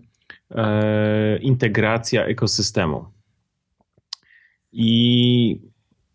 e, 0.52 1.38
integracja 1.38 2.26
ekosystemu. 2.26 3.06
I 4.72 5.62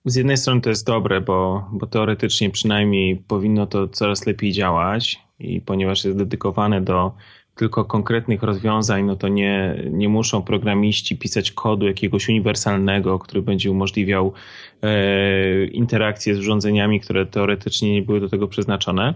z 0.04 0.16
jednej 0.16 0.36
strony 0.36 0.60
to 0.60 0.70
jest 0.70 0.86
dobre, 0.86 1.20
bo, 1.20 1.68
bo 1.72 1.86
teoretycznie 1.86 2.50
przynajmniej 2.50 3.16
powinno 3.16 3.66
to 3.66 3.88
coraz 3.88 4.26
lepiej 4.26 4.52
działać, 4.52 5.20
i 5.38 5.60
ponieważ 5.60 6.04
jest 6.04 6.18
dedykowane 6.18 6.80
do 6.80 7.12
tylko 7.54 7.84
konkretnych 7.84 8.42
rozwiązań, 8.42 9.04
no 9.04 9.16
to 9.16 9.28
nie, 9.28 9.82
nie 9.90 10.08
muszą 10.08 10.42
programiści 10.42 11.16
pisać 11.16 11.52
kodu 11.52 11.86
jakiegoś 11.86 12.28
uniwersalnego, 12.28 13.18
który 13.18 13.42
będzie 13.42 13.70
umożliwiał 13.70 14.32
e, 14.82 16.34
z 16.34 16.38
urządzeniami, 16.38 17.00
które 17.00 17.26
teoretycznie 17.26 17.92
nie 17.92 18.02
były 18.02 18.20
do 18.20 18.28
tego 18.28 18.48
przeznaczone. 18.48 19.14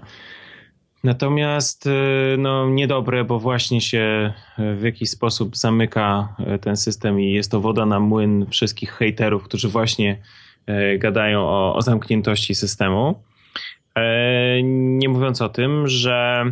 Natomiast 1.05 1.87
y, 1.87 1.91
no, 2.39 2.69
niedobre, 2.69 3.25
bo 3.25 3.39
właśnie 3.39 3.81
się 3.81 4.33
y, 4.59 4.77
w 4.77 4.83
jakiś 4.83 5.11
sposób 5.11 5.57
zamyka 5.57 6.37
y, 6.55 6.59
ten 6.59 6.77
system 6.77 7.21
i 7.21 7.33
jest 7.33 7.51
to 7.51 7.61
woda 7.61 7.87
na 7.87 8.01
młyn 8.01 8.47
wszystkich 8.47 8.93
hejterów, 8.93 9.45
którzy 9.45 9.69
właśnie 9.69 10.23
gadają 10.99 11.41
o, 11.41 11.75
o 11.75 11.83
zamkniętości 11.83 12.55
systemu. 12.55 13.23
E, 13.95 14.63
nie 14.63 15.09
mówiąc 15.09 15.43
o 15.43 15.49
tym, 15.49 15.89
że 15.89 16.45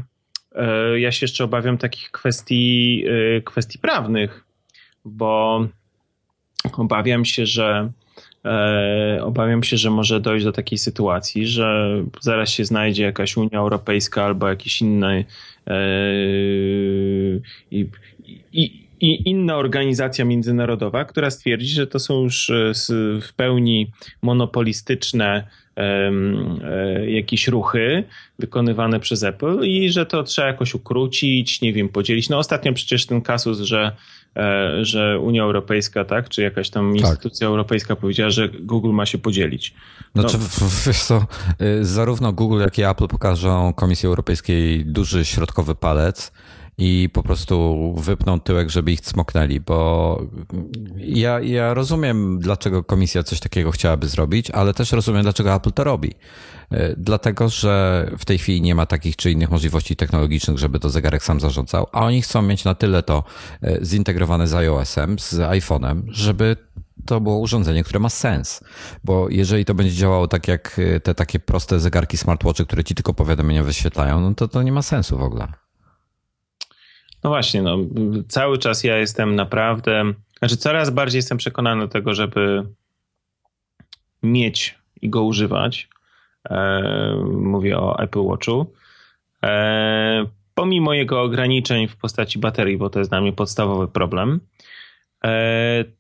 ja 0.97 1.12
się 1.12 1.25
jeszcze 1.25 1.45
obawiam 1.45 1.78
takich 1.78 2.11
kwestii, 2.11 3.04
kwestii 3.45 3.78
prawnych, 3.78 4.45
bo 5.04 5.66
obawiam 6.73 7.25
się, 7.25 7.47
że 7.47 7.90
E, 7.90 8.00
obawiam 9.23 9.62
się, 9.62 9.76
że 9.76 9.90
może 9.90 10.20
dojść 10.20 10.44
do 10.44 10.52
takiej 10.52 10.78
sytuacji, 10.78 11.47
że 11.47 11.97
zaraz 12.20 12.50
się 12.50 12.64
znajdzie 12.64 13.02
jakaś 13.02 13.37
Unia 13.37 13.59
Europejska 13.59 14.25
albo 14.25 14.49
jakiś 14.49 14.80
inny 14.80 15.25
e, 15.66 15.75
i, 17.70 17.87
i, 18.52 18.88
i 19.00 19.28
inna 19.28 19.56
organizacja 19.56 20.25
międzynarodowa, 20.25 21.04
która 21.04 21.30
stwierdzi, 21.30 21.68
że 21.68 21.87
to 21.87 21.99
są 21.99 22.23
już 22.23 22.50
e, 22.50 22.73
w 23.23 23.32
pełni 23.37 23.90
monopolistyczne 24.23 25.47
jakieś 27.06 27.49
ruchy 27.49 28.04
wykonywane 28.38 29.00
przez 29.00 29.23
Apple 29.23 29.61
i 29.62 29.90
że 29.90 30.06
to 30.06 30.23
trzeba 30.23 30.49
jakoś 30.49 30.75
ukrócić, 30.75 31.61
nie 31.61 31.73
wiem, 31.73 31.88
podzielić. 31.88 32.28
No 32.28 32.38
ostatnio 32.38 32.73
przecież 32.73 33.06
ten 33.06 33.23
kasus, 33.23 33.61
że 33.61 33.92
E, 33.92 34.19
że 34.82 35.18
Unia 35.18 35.42
Europejska, 35.42 36.04
tak, 36.04 36.28
czy 36.28 36.42
jakaś 36.42 36.70
tam 36.70 36.92
tak. 36.92 37.00
instytucja 37.00 37.46
tak. 37.46 37.50
europejska 37.50 37.96
powiedziała, 37.96 38.30
że 38.30 38.49
Google 38.49 38.90
ma 38.90 39.06
się 39.06 39.18
podzielić. 39.18 39.75
No. 40.14 40.22
Znaczy, 40.22 40.38
wiesz 40.87 41.02
co, 41.02 41.26
y, 41.62 41.84
zarówno 41.84 42.32
Google, 42.32 42.60
jak 42.60 42.78
i 42.78 42.82
Apple 42.82 43.08
pokażą 43.08 43.72
Komisji 43.72 44.06
Europejskiej 44.06 44.84
duży 44.84 45.25
środkowy 45.25 45.75
palec 45.75 46.32
i 46.80 47.08
po 47.12 47.22
prostu 47.22 47.94
wypną 47.99 48.40
tyłek, 48.40 48.70
żeby 48.70 48.92
ich 48.92 49.00
cmoknęli, 49.00 49.60
bo 49.60 50.22
ja, 50.96 51.40
ja 51.40 51.75
rozumiem, 51.75 52.38
dlaczego 52.38 52.84
komisja 52.84 53.22
coś 53.22 53.40
takiego 53.40 53.70
chciałaby 53.70 54.08
zrobić, 54.08 54.50
ale 54.50 54.75
też 54.75 54.92
rozumiem, 54.92 55.22
dlaczego 55.22 55.54
Apple 55.54 55.72
to 55.72 55.84
robi. 55.84 56.14
E, 56.70 56.94
dlatego, 56.96 57.49
że 57.49 58.06
w 58.18 58.25
tej 58.25 58.38
chwili 58.38 58.62
nie 58.62 58.75
ma 58.75 58.87
takich 58.87 59.16
czy 59.16 59.30
innych 59.30 59.50
możliwości 59.50 59.96
technologicznych, 59.96 60.58
żeby 60.58 60.80
to 60.80 60.90
zegarek 60.90 61.25
sam 61.25 61.40
zarządzał, 61.40 61.87
a 61.92 62.00
oni 62.00 62.22
chcą 62.22 62.42
mieć 62.42 62.64
na 62.64 62.75
tyle 62.75 63.02
to 63.02 63.25
e, 63.62 63.84
zintegrowane 63.84 64.49
z 64.49 64.54
iOS-em, 64.54 65.18
z 65.18 65.34
iPhone'em, 65.34 66.02
żeby 66.06 66.56
to 67.06 67.20
było 67.20 67.38
urządzenie, 67.38 67.84
które 67.84 68.00
ma 68.00 68.08
sens. 68.08 68.60
Bo 69.04 69.28
jeżeli 69.28 69.64
to 69.64 69.75
będzie 69.75 69.92
działało 69.92 70.28
tak 70.28 70.49
jak 70.49 70.78
e, 70.78 71.00
te 71.00 71.14
takie 71.14 71.40
proste 71.40 71.80
zegarki 71.80 72.16
smartwatchy, 72.16 72.66
które 72.66 72.84
ci 72.84 72.94
tylko 72.94 73.14
powiadomienia 73.14 73.64
wyświetlają, 73.64 74.20
no 74.20 74.34
to 74.34 74.49
to 74.49 74.62
nie 74.62 74.72
ma 74.72 74.82
sensu 74.82 75.18
w 75.18 75.22
ogóle. 75.22 75.69
No 77.24 77.30
właśnie, 77.30 77.62
no, 77.62 77.78
cały 78.28 78.58
czas 78.58 78.84
ja 78.84 78.96
jestem 78.96 79.36
naprawdę, 79.36 80.12
znaczy 80.38 80.56
coraz 80.56 80.90
bardziej 80.90 81.18
jestem 81.18 81.38
przekonany 81.38 81.80
do 81.80 81.88
tego, 81.88 82.14
żeby 82.14 82.66
mieć 84.22 84.78
i 85.02 85.10
go 85.10 85.22
używać. 85.22 85.88
Mówię 87.32 87.78
o 87.78 87.98
Apple 87.98 88.22
Watchu. 88.22 88.72
Pomimo 90.54 90.94
jego 90.94 91.22
ograniczeń 91.22 91.88
w 91.88 91.96
postaci 91.96 92.38
baterii, 92.38 92.76
bo 92.76 92.90
to 92.90 92.98
jest 92.98 93.10
dla 93.10 93.20
mnie 93.20 93.32
podstawowy 93.32 93.88
problem, 93.88 94.40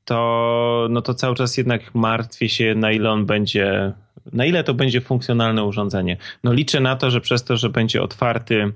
to, 0.04 0.86
no 0.90 1.02
to 1.02 1.14
cały 1.14 1.34
czas 1.34 1.56
jednak 1.56 1.94
martwię 1.94 2.48
się, 2.48 2.74
na 2.74 2.92
ile 2.92 3.10
on 3.10 3.26
będzie, 3.26 3.92
na 4.32 4.46
ile 4.46 4.64
to 4.64 4.74
będzie 4.74 5.00
funkcjonalne 5.00 5.64
urządzenie. 5.64 6.16
No 6.44 6.52
liczę 6.52 6.80
na 6.80 6.96
to, 6.96 7.10
że 7.10 7.20
przez 7.20 7.44
to, 7.44 7.56
że 7.56 7.68
będzie 7.68 8.02
otwarty 8.02 8.72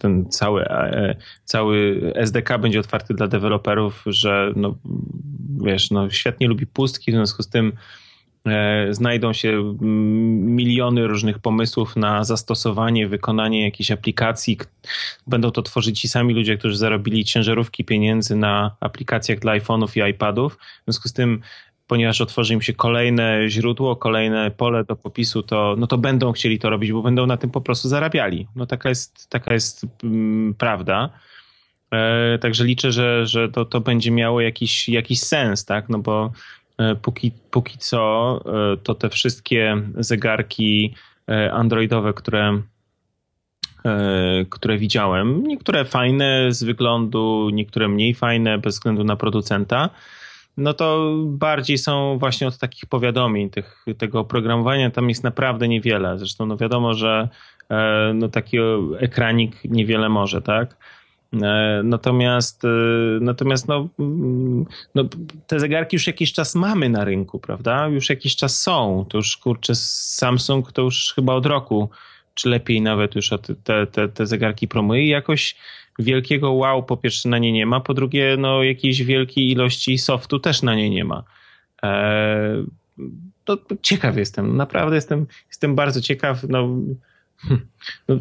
ten 0.00 0.30
cały, 0.30 0.64
e, 0.64 1.16
cały 1.44 2.00
SDK 2.14 2.58
będzie 2.58 2.80
otwarty 2.80 3.14
dla 3.14 3.28
deweloperów, 3.28 4.02
że 4.06 4.52
no, 4.56 4.74
wiesz, 5.64 5.90
no, 5.90 6.10
świetnie 6.10 6.48
lubi 6.48 6.66
pustki, 6.66 7.12
w 7.12 7.14
związku 7.14 7.42
z 7.42 7.48
tym 7.48 7.72
e, 8.46 8.86
znajdą 8.94 9.32
się 9.32 9.76
miliony 9.80 11.06
różnych 11.06 11.38
pomysłów 11.38 11.96
na 11.96 12.24
zastosowanie, 12.24 13.08
wykonanie 13.08 13.64
jakiejś 13.64 13.90
aplikacji. 13.90 14.58
Będą 15.26 15.50
to 15.50 15.62
tworzyć 15.62 16.00
ci 16.00 16.08
sami 16.08 16.34
ludzie, 16.34 16.58
którzy 16.58 16.76
zarobili 16.76 17.24
ciężarówki 17.24 17.84
pieniędzy 17.84 18.36
na 18.36 18.76
aplikacjach 18.80 19.38
dla 19.38 19.58
iPhone'ów 19.58 20.06
i 20.06 20.10
iPadów. 20.10 20.56
W 20.56 20.84
związku 20.84 21.08
z 21.08 21.12
tym 21.12 21.40
ponieważ 21.90 22.20
otworzy 22.20 22.54
im 22.54 22.62
się 22.62 22.72
kolejne 22.72 23.48
źródło, 23.48 23.96
kolejne 23.96 24.50
pole 24.50 24.84
do 24.84 24.96
popisu, 24.96 25.42
to, 25.42 25.74
no 25.78 25.86
to 25.86 25.98
będą 25.98 26.32
chcieli 26.32 26.58
to 26.58 26.70
robić, 26.70 26.92
bo 26.92 27.02
będą 27.02 27.26
na 27.26 27.36
tym 27.36 27.50
po 27.50 27.60
prostu 27.60 27.88
zarabiali. 27.88 28.46
No 28.56 28.66
taka 28.66 28.88
jest, 28.88 29.30
taka 29.30 29.54
jest 29.54 29.86
mm, 30.04 30.54
prawda. 30.54 31.10
E, 31.92 32.38
także 32.38 32.64
liczę, 32.64 32.92
że, 32.92 33.26
że 33.26 33.48
to, 33.48 33.64
to 33.64 33.80
będzie 33.80 34.10
miało 34.10 34.40
jakiś, 34.40 34.88
jakiś 34.88 35.20
sens, 35.20 35.64
tak? 35.64 35.88
No 35.88 35.98
bo 35.98 36.32
e, 36.78 36.94
póki, 36.94 37.32
póki 37.50 37.78
co 37.78 38.40
e, 38.46 38.76
to 38.76 38.94
te 38.94 39.08
wszystkie 39.08 39.82
zegarki 39.98 40.94
e, 41.28 41.52
androidowe, 41.52 42.12
które, 42.12 42.62
e, 43.84 44.44
które 44.50 44.78
widziałem, 44.78 45.42
niektóre 45.46 45.84
fajne 45.84 46.52
z 46.52 46.62
wyglądu, 46.62 47.50
niektóre 47.52 47.88
mniej 47.88 48.14
fajne 48.14 48.58
bez 48.58 48.74
względu 48.74 49.04
na 49.04 49.16
producenta, 49.16 49.90
no 50.60 50.74
to 50.74 51.14
bardziej 51.26 51.78
są 51.78 52.18
właśnie 52.18 52.48
od 52.48 52.58
takich 52.58 52.86
powiadomień, 52.86 53.50
tych, 53.50 53.84
tego 53.98 54.20
oprogramowania 54.20 54.90
tam 54.90 55.08
jest 55.08 55.24
naprawdę 55.24 55.68
niewiele. 55.68 56.18
Zresztą 56.18 56.46
no 56.46 56.56
wiadomo, 56.56 56.94
że 56.94 57.28
e, 57.70 58.12
no 58.14 58.28
taki 58.28 58.56
ekranik 58.98 59.64
niewiele 59.64 60.08
może, 60.08 60.42
tak? 60.42 60.76
E, 61.42 61.80
natomiast, 61.84 62.64
e, 62.64 62.68
natomiast 63.20 63.68
no, 63.68 63.88
mm, 63.98 64.66
no, 64.94 65.04
te 65.46 65.60
zegarki 65.60 65.96
już 65.96 66.06
jakiś 66.06 66.32
czas 66.32 66.54
mamy 66.54 66.88
na 66.88 67.04
rynku, 67.04 67.38
prawda? 67.38 67.88
Już 67.88 68.10
jakiś 68.10 68.36
czas 68.36 68.60
są. 68.60 69.06
To 69.08 69.18
już 69.18 69.36
kurczę, 69.36 69.74
Samsung 69.74 70.72
to 70.72 70.82
już 70.82 71.12
chyba 71.14 71.34
od 71.34 71.46
roku, 71.46 71.90
czy 72.34 72.48
lepiej 72.48 72.80
nawet 72.80 73.14
już 73.14 73.30
te, 73.64 73.86
te, 73.86 74.08
te 74.08 74.26
zegarki 74.26 74.68
promuje 74.68 75.04
i 75.04 75.08
jakoś 75.08 75.56
wielkiego 76.00 76.52
wow 76.52 76.82
po 76.82 76.96
pierwsze 76.96 77.28
na 77.28 77.38
nie 77.38 77.52
nie 77.52 77.66
ma, 77.66 77.80
po 77.80 77.94
drugie 77.94 78.36
no 78.38 78.62
jakiejś 78.62 79.02
wielkiej 79.02 79.50
ilości 79.50 79.98
softu 79.98 80.38
też 80.38 80.62
na 80.62 80.74
nie 80.74 80.90
nie 80.90 81.04
ma. 81.04 81.24
Eee, 81.82 82.66
to 83.44 83.58
ciekaw 83.82 84.16
jestem, 84.16 84.56
naprawdę 84.56 84.94
jestem, 84.96 85.26
jestem 85.48 85.74
bardzo 85.74 86.00
ciekaw. 86.00 86.44
No, 86.48 86.68
no, 88.08 88.18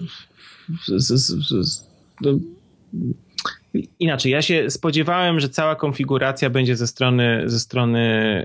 z, 0.88 1.08
z, 1.08 1.48
z, 1.50 1.90
no, 2.22 2.32
inaczej, 4.00 4.32
ja 4.32 4.42
się 4.42 4.70
spodziewałem, 4.70 5.40
że 5.40 5.50
cała 5.50 5.76
konfiguracja 5.76 6.50
będzie 6.50 6.76
ze 6.76 6.88
strony, 6.88 7.44
ze 7.46 7.60
strony, 7.60 8.00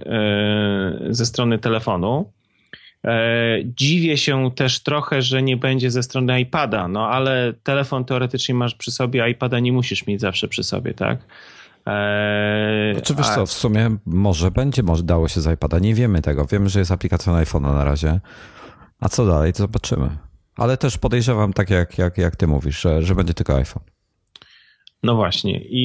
e, 0.07 0.99
ze 1.11 1.27
strony 1.27 1.59
telefonu. 1.59 2.33
E, 3.05 3.59
dziwię 3.65 4.17
się 4.17 4.51
też 4.55 4.83
trochę, 4.83 5.23
że 5.23 5.43
nie 5.43 5.57
będzie 5.57 5.91
ze 5.91 6.03
strony 6.03 6.41
iPada, 6.41 6.89
no 6.89 7.09
ale 7.09 7.53
telefon 7.63 8.05
teoretycznie 8.05 8.55
masz 8.55 8.75
przy 8.75 8.91
sobie, 8.91 9.31
iPada 9.31 9.61
nie 9.61 9.73
musisz 9.73 10.07
mieć 10.07 10.21
zawsze 10.21 10.49
przy 10.49 10.65
sobie, 10.65 10.95
tak? 10.95 11.19
Eee, 11.87 12.95
znaczy 12.95 13.15
wiesz 13.15 13.27
a... 13.27 13.35
co, 13.35 13.47
w 13.47 13.53
sumie 13.53 13.97
może 14.07 14.51
będzie, 14.51 14.83
może 14.83 15.03
dało 15.03 15.29
się 15.29 15.41
z 15.41 15.55
iPada, 15.55 15.79
nie 15.79 15.95
wiemy 15.95 16.23
tego. 16.23 16.45
Wiemy, 16.45 16.69
że 16.69 16.79
jest 16.79 16.91
aplikacja 16.91 17.33
na 17.33 17.45
iPhone'a 17.45 17.75
na 17.75 17.85
razie. 17.85 18.21
A 19.01 19.09
co 19.09 19.27
dalej, 19.27 19.53
to 19.53 19.59
zobaczymy. 19.59 20.09
Ale 20.57 20.77
też 20.77 20.99
podejrzewam, 20.99 21.53
tak 21.53 21.71
jak, 21.71 21.99
jak, 21.99 22.19
jak 22.19 22.37
ty 22.37 22.47
mówisz, 22.47 22.81
że, 22.81 23.03
że 23.03 23.15
będzie 23.15 23.35
tylko 23.35 23.57
iPhone. 23.57 23.83
No 25.03 25.15
właśnie. 25.15 25.61
I, 25.61 25.85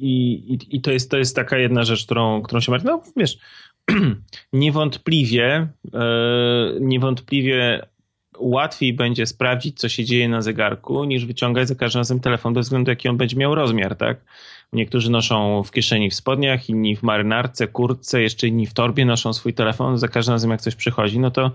i, 0.00 0.76
i 0.76 0.80
to, 0.80 0.90
jest, 0.90 1.10
to 1.10 1.16
jest 1.16 1.36
taka 1.36 1.58
jedna 1.58 1.84
rzecz, 1.84 2.04
którą, 2.04 2.42
którą 2.42 2.60
się 2.60 2.72
martwię. 2.72 2.90
No 2.90 3.02
wiesz, 3.16 3.38
niewątpliwie, 4.52 5.68
e, 5.94 6.00
niewątpliwie 6.80 7.86
łatwiej 8.38 8.92
będzie 8.92 9.26
sprawdzić, 9.26 9.80
co 9.80 9.88
się 9.88 10.04
dzieje 10.04 10.28
na 10.28 10.42
zegarku, 10.42 11.04
niż 11.04 11.26
wyciągać 11.26 11.68
za 11.68 11.74
każdym 11.74 12.00
razem 12.00 12.20
telefon, 12.20 12.54
bez 12.54 12.66
względu 12.66 12.90
jaki 12.90 13.08
on 13.08 13.16
będzie 13.16 13.36
miał 13.36 13.54
rozmiar, 13.54 13.96
tak? 13.96 14.24
Niektórzy 14.72 15.10
noszą 15.10 15.62
w 15.62 15.70
kieszeni 15.70 16.10
w 16.10 16.14
spodniach, 16.14 16.68
inni 16.68 16.96
w 16.96 17.02
marynarce, 17.02 17.68
kurtce, 17.68 18.22
jeszcze 18.22 18.46
inni 18.46 18.66
w 18.66 18.74
torbie 18.74 19.04
noszą 19.04 19.32
swój 19.32 19.54
telefon. 19.54 19.98
Za 19.98 20.08
każdym 20.08 20.32
razem 20.32 20.50
jak 20.50 20.60
coś 20.60 20.74
przychodzi, 20.74 21.18
no 21.18 21.30
to 21.30 21.50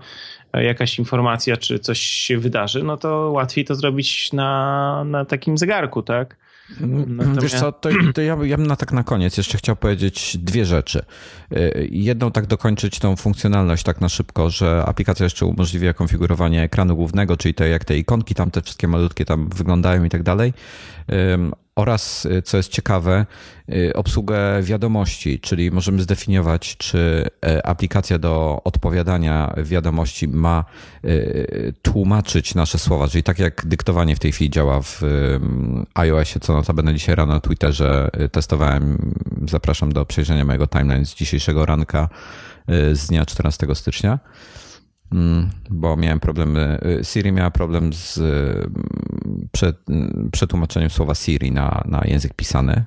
jakaś 0.54 0.98
informacja, 0.98 1.56
czy 1.56 1.78
coś 1.78 2.00
się 2.00 2.38
wydarzy, 2.38 2.82
no 2.82 2.96
to 2.96 3.30
łatwiej 3.34 3.64
to 3.64 3.74
zrobić 3.74 4.32
na, 4.32 5.04
na 5.06 5.24
takim 5.24 5.58
zegarku, 5.58 6.02
tak? 6.02 6.36
Natomiast... 6.80 7.42
Wiesz 7.42 7.54
co, 7.60 7.72
to, 7.72 7.88
to 8.14 8.20
ja, 8.20 8.36
ja 8.42 8.56
bym 8.56 8.66
na 8.66 8.76
tak 8.76 8.92
na 8.92 9.04
koniec 9.04 9.36
jeszcze 9.36 9.58
chciał 9.58 9.76
powiedzieć 9.76 10.36
dwie 10.38 10.64
rzeczy. 10.64 11.04
Y, 11.52 11.88
jedną 11.90 12.30
tak 12.30 12.46
dokończyć 12.46 12.98
tą 12.98 13.16
funkcjonalność 13.16 13.82
tak 13.82 14.00
na 14.00 14.08
szybko, 14.08 14.50
że 14.50 14.84
aplikacja 14.86 15.24
jeszcze 15.24 15.46
umożliwia 15.46 15.94
konfigurowanie 15.94 16.62
ekranu 16.62 16.96
głównego, 16.96 17.36
czyli 17.36 17.54
to 17.54 17.64
jak 17.64 17.84
te 17.84 17.98
ikonki 17.98 18.34
tam 18.34 18.50
te 18.50 18.62
wszystkie 18.62 18.88
malutkie 18.88 19.24
tam 19.24 19.48
wyglądają 19.48 20.04
i 20.04 20.08
tak 20.08 20.22
dalej 20.22 20.52
oraz, 21.78 22.26
y, 22.26 22.42
co 22.42 22.56
jest 22.56 22.72
ciekawe, 22.72 23.26
y, 23.68 23.92
obsługę 23.94 24.62
wiadomości, 24.62 25.40
czyli 25.40 25.70
możemy 25.70 26.02
zdefiniować, 26.02 26.76
czy 26.76 27.26
e, 27.46 27.66
aplikacja 27.66 28.18
do 28.18 28.60
odpowiadania 28.64 29.54
wiadomości 29.56 30.28
ma 30.28 30.64
y, 31.04 31.74
tłumaczyć 31.82 32.54
nasze 32.54 32.78
słowa, 32.78 33.08
czyli 33.08 33.22
tak 33.22 33.38
jak 33.38 33.66
dyktowanie 33.66 34.16
w 34.16 34.18
tej 34.18 34.32
chwili 34.32 34.50
działa 34.50 34.80
w 34.82 35.02
iOSie, 35.94 36.40
co 36.40 36.52
notabene 36.52 36.94
dzisiaj 36.94 37.14
rano 37.14 37.32
na 37.32 37.40
Twitterze 37.40 38.10
testowałem. 38.32 39.14
Zapraszam 39.48 39.92
do 39.92 40.04
przejrzenia 40.04 40.44
mojego 40.44 40.66
timeline 40.66 41.06
z 41.06 41.14
dzisiejszego 41.14 41.66
ranka 41.66 42.08
z 42.92 43.06
dnia 43.06 43.26
14 43.26 43.66
stycznia. 43.74 44.18
Mm, 45.12 45.50
bo 45.70 45.96
miałem 45.96 46.20
problemy. 46.20 46.78
Y, 47.00 47.04
Siri 47.04 47.32
miała 47.32 47.50
problem 47.50 47.92
z 47.92 48.18
y, 48.18 49.74
przetłumaczeniem 50.32 50.90
słowa 50.90 51.14
Siri 51.14 51.52
na, 51.52 51.84
na 51.86 52.02
język 52.04 52.34
pisany. 52.34 52.84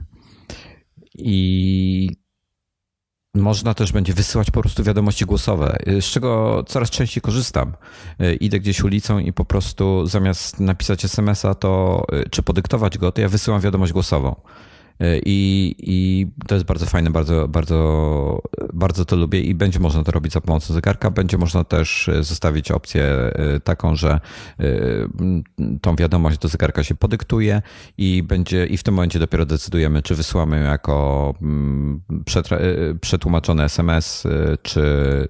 I 1.14 2.10
można 3.36 3.74
też 3.74 3.92
będzie 3.92 4.14
wysyłać 4.14 4.52
po 4.52 4.62
prostu 4.62 4.84
wiadomości 4.84 5.26
głosowe, 5.26 5.78
y, 5.88 6.02
z 6.02 6.06
czego 6.06 6.64
coraz 6.68 6.90
częściej 6.90 7.22
korzystam. 7.22 7.74
Idę 8.40 8.60
gdzieś 8.60 8.84
ulicą 8.84 9.20
i 9.20 9.34
po 9.34 9.46
prostu 9.46 10.06
zamiast 10.06 10.60
napisać 10.60 11.06
SMS-a 11.06 11.56
to, 11.56 12.06
czy 12.32 12.44
podyktować 12.44 12.98
go, 12.98 13.12
to 13.12 13.22
ja 13.22 13.30
wysyłam 13.30 13.62
wiadomość 13.62 13.94
głosową. 13.94 14.36
I, 15.26 15.76
I 15.80 16.28
to 16.48 16.56
jest 16.56 16.68
bardzo 16.68 16.86
fajne, 16.86 17.10
bardzo, 17.10 17.48
bardzo, 17.48 18.42
bardzo 18.74 19.06
to 19.06 19.16
lubię 19.16 19.42
i 19.42 19.56
będzie 19.56 19.80
można 19.80 20.04
to 20.04 20.12
robić 20.12 20.34
za 20.34 20.42
pomocą 20.42 20.74
zegarka. 20.74 21.12
Będzie 21.12 21.38
można 21.38 21.64
też 21.64 22.10
zostawić 22.22 22.72
opcję 22.72 23.04
e, 23.04 23.60
taką, 23.60 23.96
że 23.96 24.20
e, 24.60 24.66
tą 25.82 25.96
wiadomość 25.96 26.38
do 26.38 26.48
zegarka 26.48 26.84
się 26.84 26.96
podyktuje 26.96 27.62
i 27.98 28.24
będzie 28.24 28.66
i 28.66 28.78
w 28.78 28.84
tym 28.84 28.94
momencie 28.94 29.20
dopiero 29.20 29.46
decydujemy, 29.46 30.02
czy 30.02 30.16
wysyłamy 30.16 30.64
jako 30.64 31.34
e, 32.52 32.96
przetłumaczony 33.02 33.64
SMS, 33.64 34.24
czy, 34.62 34.84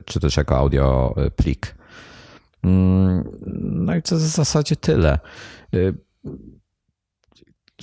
czy 0.05 0.19
też 0.19 0.37
jako 0.37 0.57
audio 0.57 1.15
plik. 1.35 1.75
Mm, 2.63 3.23
no 3.61 3.95
i 3.95 4.01
to 4.01 4.15
w 4.15 4.19
zasadzie 4.19 4.75
tyle. 4.75 5.19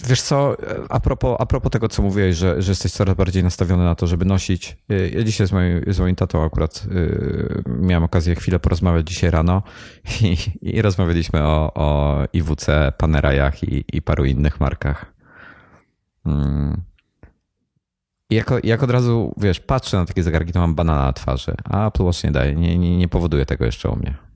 Wiesz 0.06 0.22
co, 0.22 0.56
a 0.88 1.00
propos, 1.00 1.36
a 1.40 1.46
propos 1.46 1.72
tego, 1.72 1.88
co 1.88 2.02
mówiłeś, 2.02 2.36
że, 2.36 2.62
że 2.62 2.70
jesteś 2.70 2.92
coraz 2.92 3.16
bardziej 3.16 3.42
nastawiony 3.42 3.84
na 3.84 3.94
to, 3.94 4.06
żeby 4.06 4.24
nosić. 4.24 4.76
Y, 4.90 5.10
ja 5.14 5.24
dzisiaj 5.24 5.46
z 5.46 5.52
moim, 5.52 5.82
z 5.86 6.00
moim 6.00 6.16
tatą 6.16 6.44
akurat 6.44 6.86
y, 6.92 7.62
miałem 7.66 8.04
okazję 8.04 8.34
chwilę 8.34 8.58
porozmawiać 8.58 9.08
dzisiaj 9.08 9.30
rano 9.30 9.62
i, 10.22 10.36
i 10.62 10.82
rozmawialiśmy 10.82 11.42
o, 11.42 11.72
o 11.74 12.18
IWC, 12.32 12.92
Panerajach 12.98 13.62
i, 13.62 13.84
i 13.92 14.02
paru 14.02 14.24
innych 14.24 14.60
markach. 14.60 15.12
Hmm. 16.24 16.82
I 18.30 18.34
jak, 18.34 18.50
jak 18.64 18.82
od 18.82 18.90
razu, 18.90 19.34
wiesz, 19.36 19.60
patrzę 19.60 19.96
na 19.96 20.06
takie 20.06 20.22
zegarki, 20.22 20.52
to 20.52 20.60
mam 20.60 20.74
banana 20.74 21.04
na 21.04 21.12
twarzy, 21.12 21.54
a 21.64 21.88
Apple 21.88 22.02
Watch 22.02 22.24
nie 22.24 22.32
daje, 22.32 22.54
nie, 22.54 22.78
nie, 22.78 22.96
nie 22.96 23.08
powoduje 23.08 23.46
tego 23.46 23.64
jeszcze 23.64 23.88
u 23.88 23.96
mnie. 23.96 24.27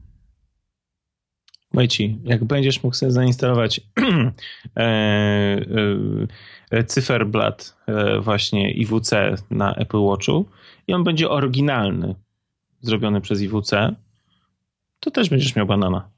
Mojci, 1.73 2.19
jak 2.25 2.45
będziesz 2.45 2.83
mógł 2.83 2.97
sobie 2.97 3.13
zainstalować 3.13 3.81
e, 4.77 4.81
e, 6.71 6.85
cyferblat 6.85 7.77
e, 7.87 8.21
właśnie 8.21 8.71
IWC 8.71 9.35
na 9.51 9.75
Apple 9.75 10.01
Watchu 10.01 10.47
i 10.87 10.93
on 10.95 11.05
będzie 11.05 11.31
oryginalny, 11.31 12.15
zrobiony 12.81 13.21
przez 13.21 13.41
IWC, 13.41 13.95
to 15.01 15.11
też 15.11 15.29
będziesz 15.31 15.57
miał 15.57 15.67
banana. 15.67 16.11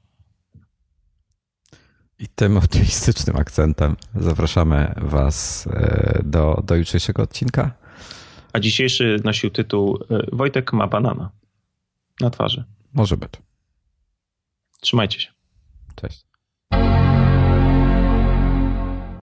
I 2.19 2.27
tym 2.27 2.57
optymistycznym 2.63 3.35
akcentem 3.35 3.95
zapraszamy 4.15 4.93
Was 4.97 5.67
e, 5.67 6.21
do, 6.23 6.63
do 6.65 6.75
jutrzejszego 6.75 7.23
odcinka. 7.23 7.71
A 8.53 8.59
dzisiejszy 8.59 9.21
nosił 9.23 9.49
tytuł 9.49 9.99
e, 10.09 10.25
Wojtek 10.31 10.73
ma 10.73 10.87
banana 10.87 11.31
na 12.21 12.29
twarzy. 12.29 12.63
Może 12.93 13.17
być. 13.17 13.31
Trzymajcie 14.79 15.19
się. 15.19 15.34
tardes. 16.05 17.04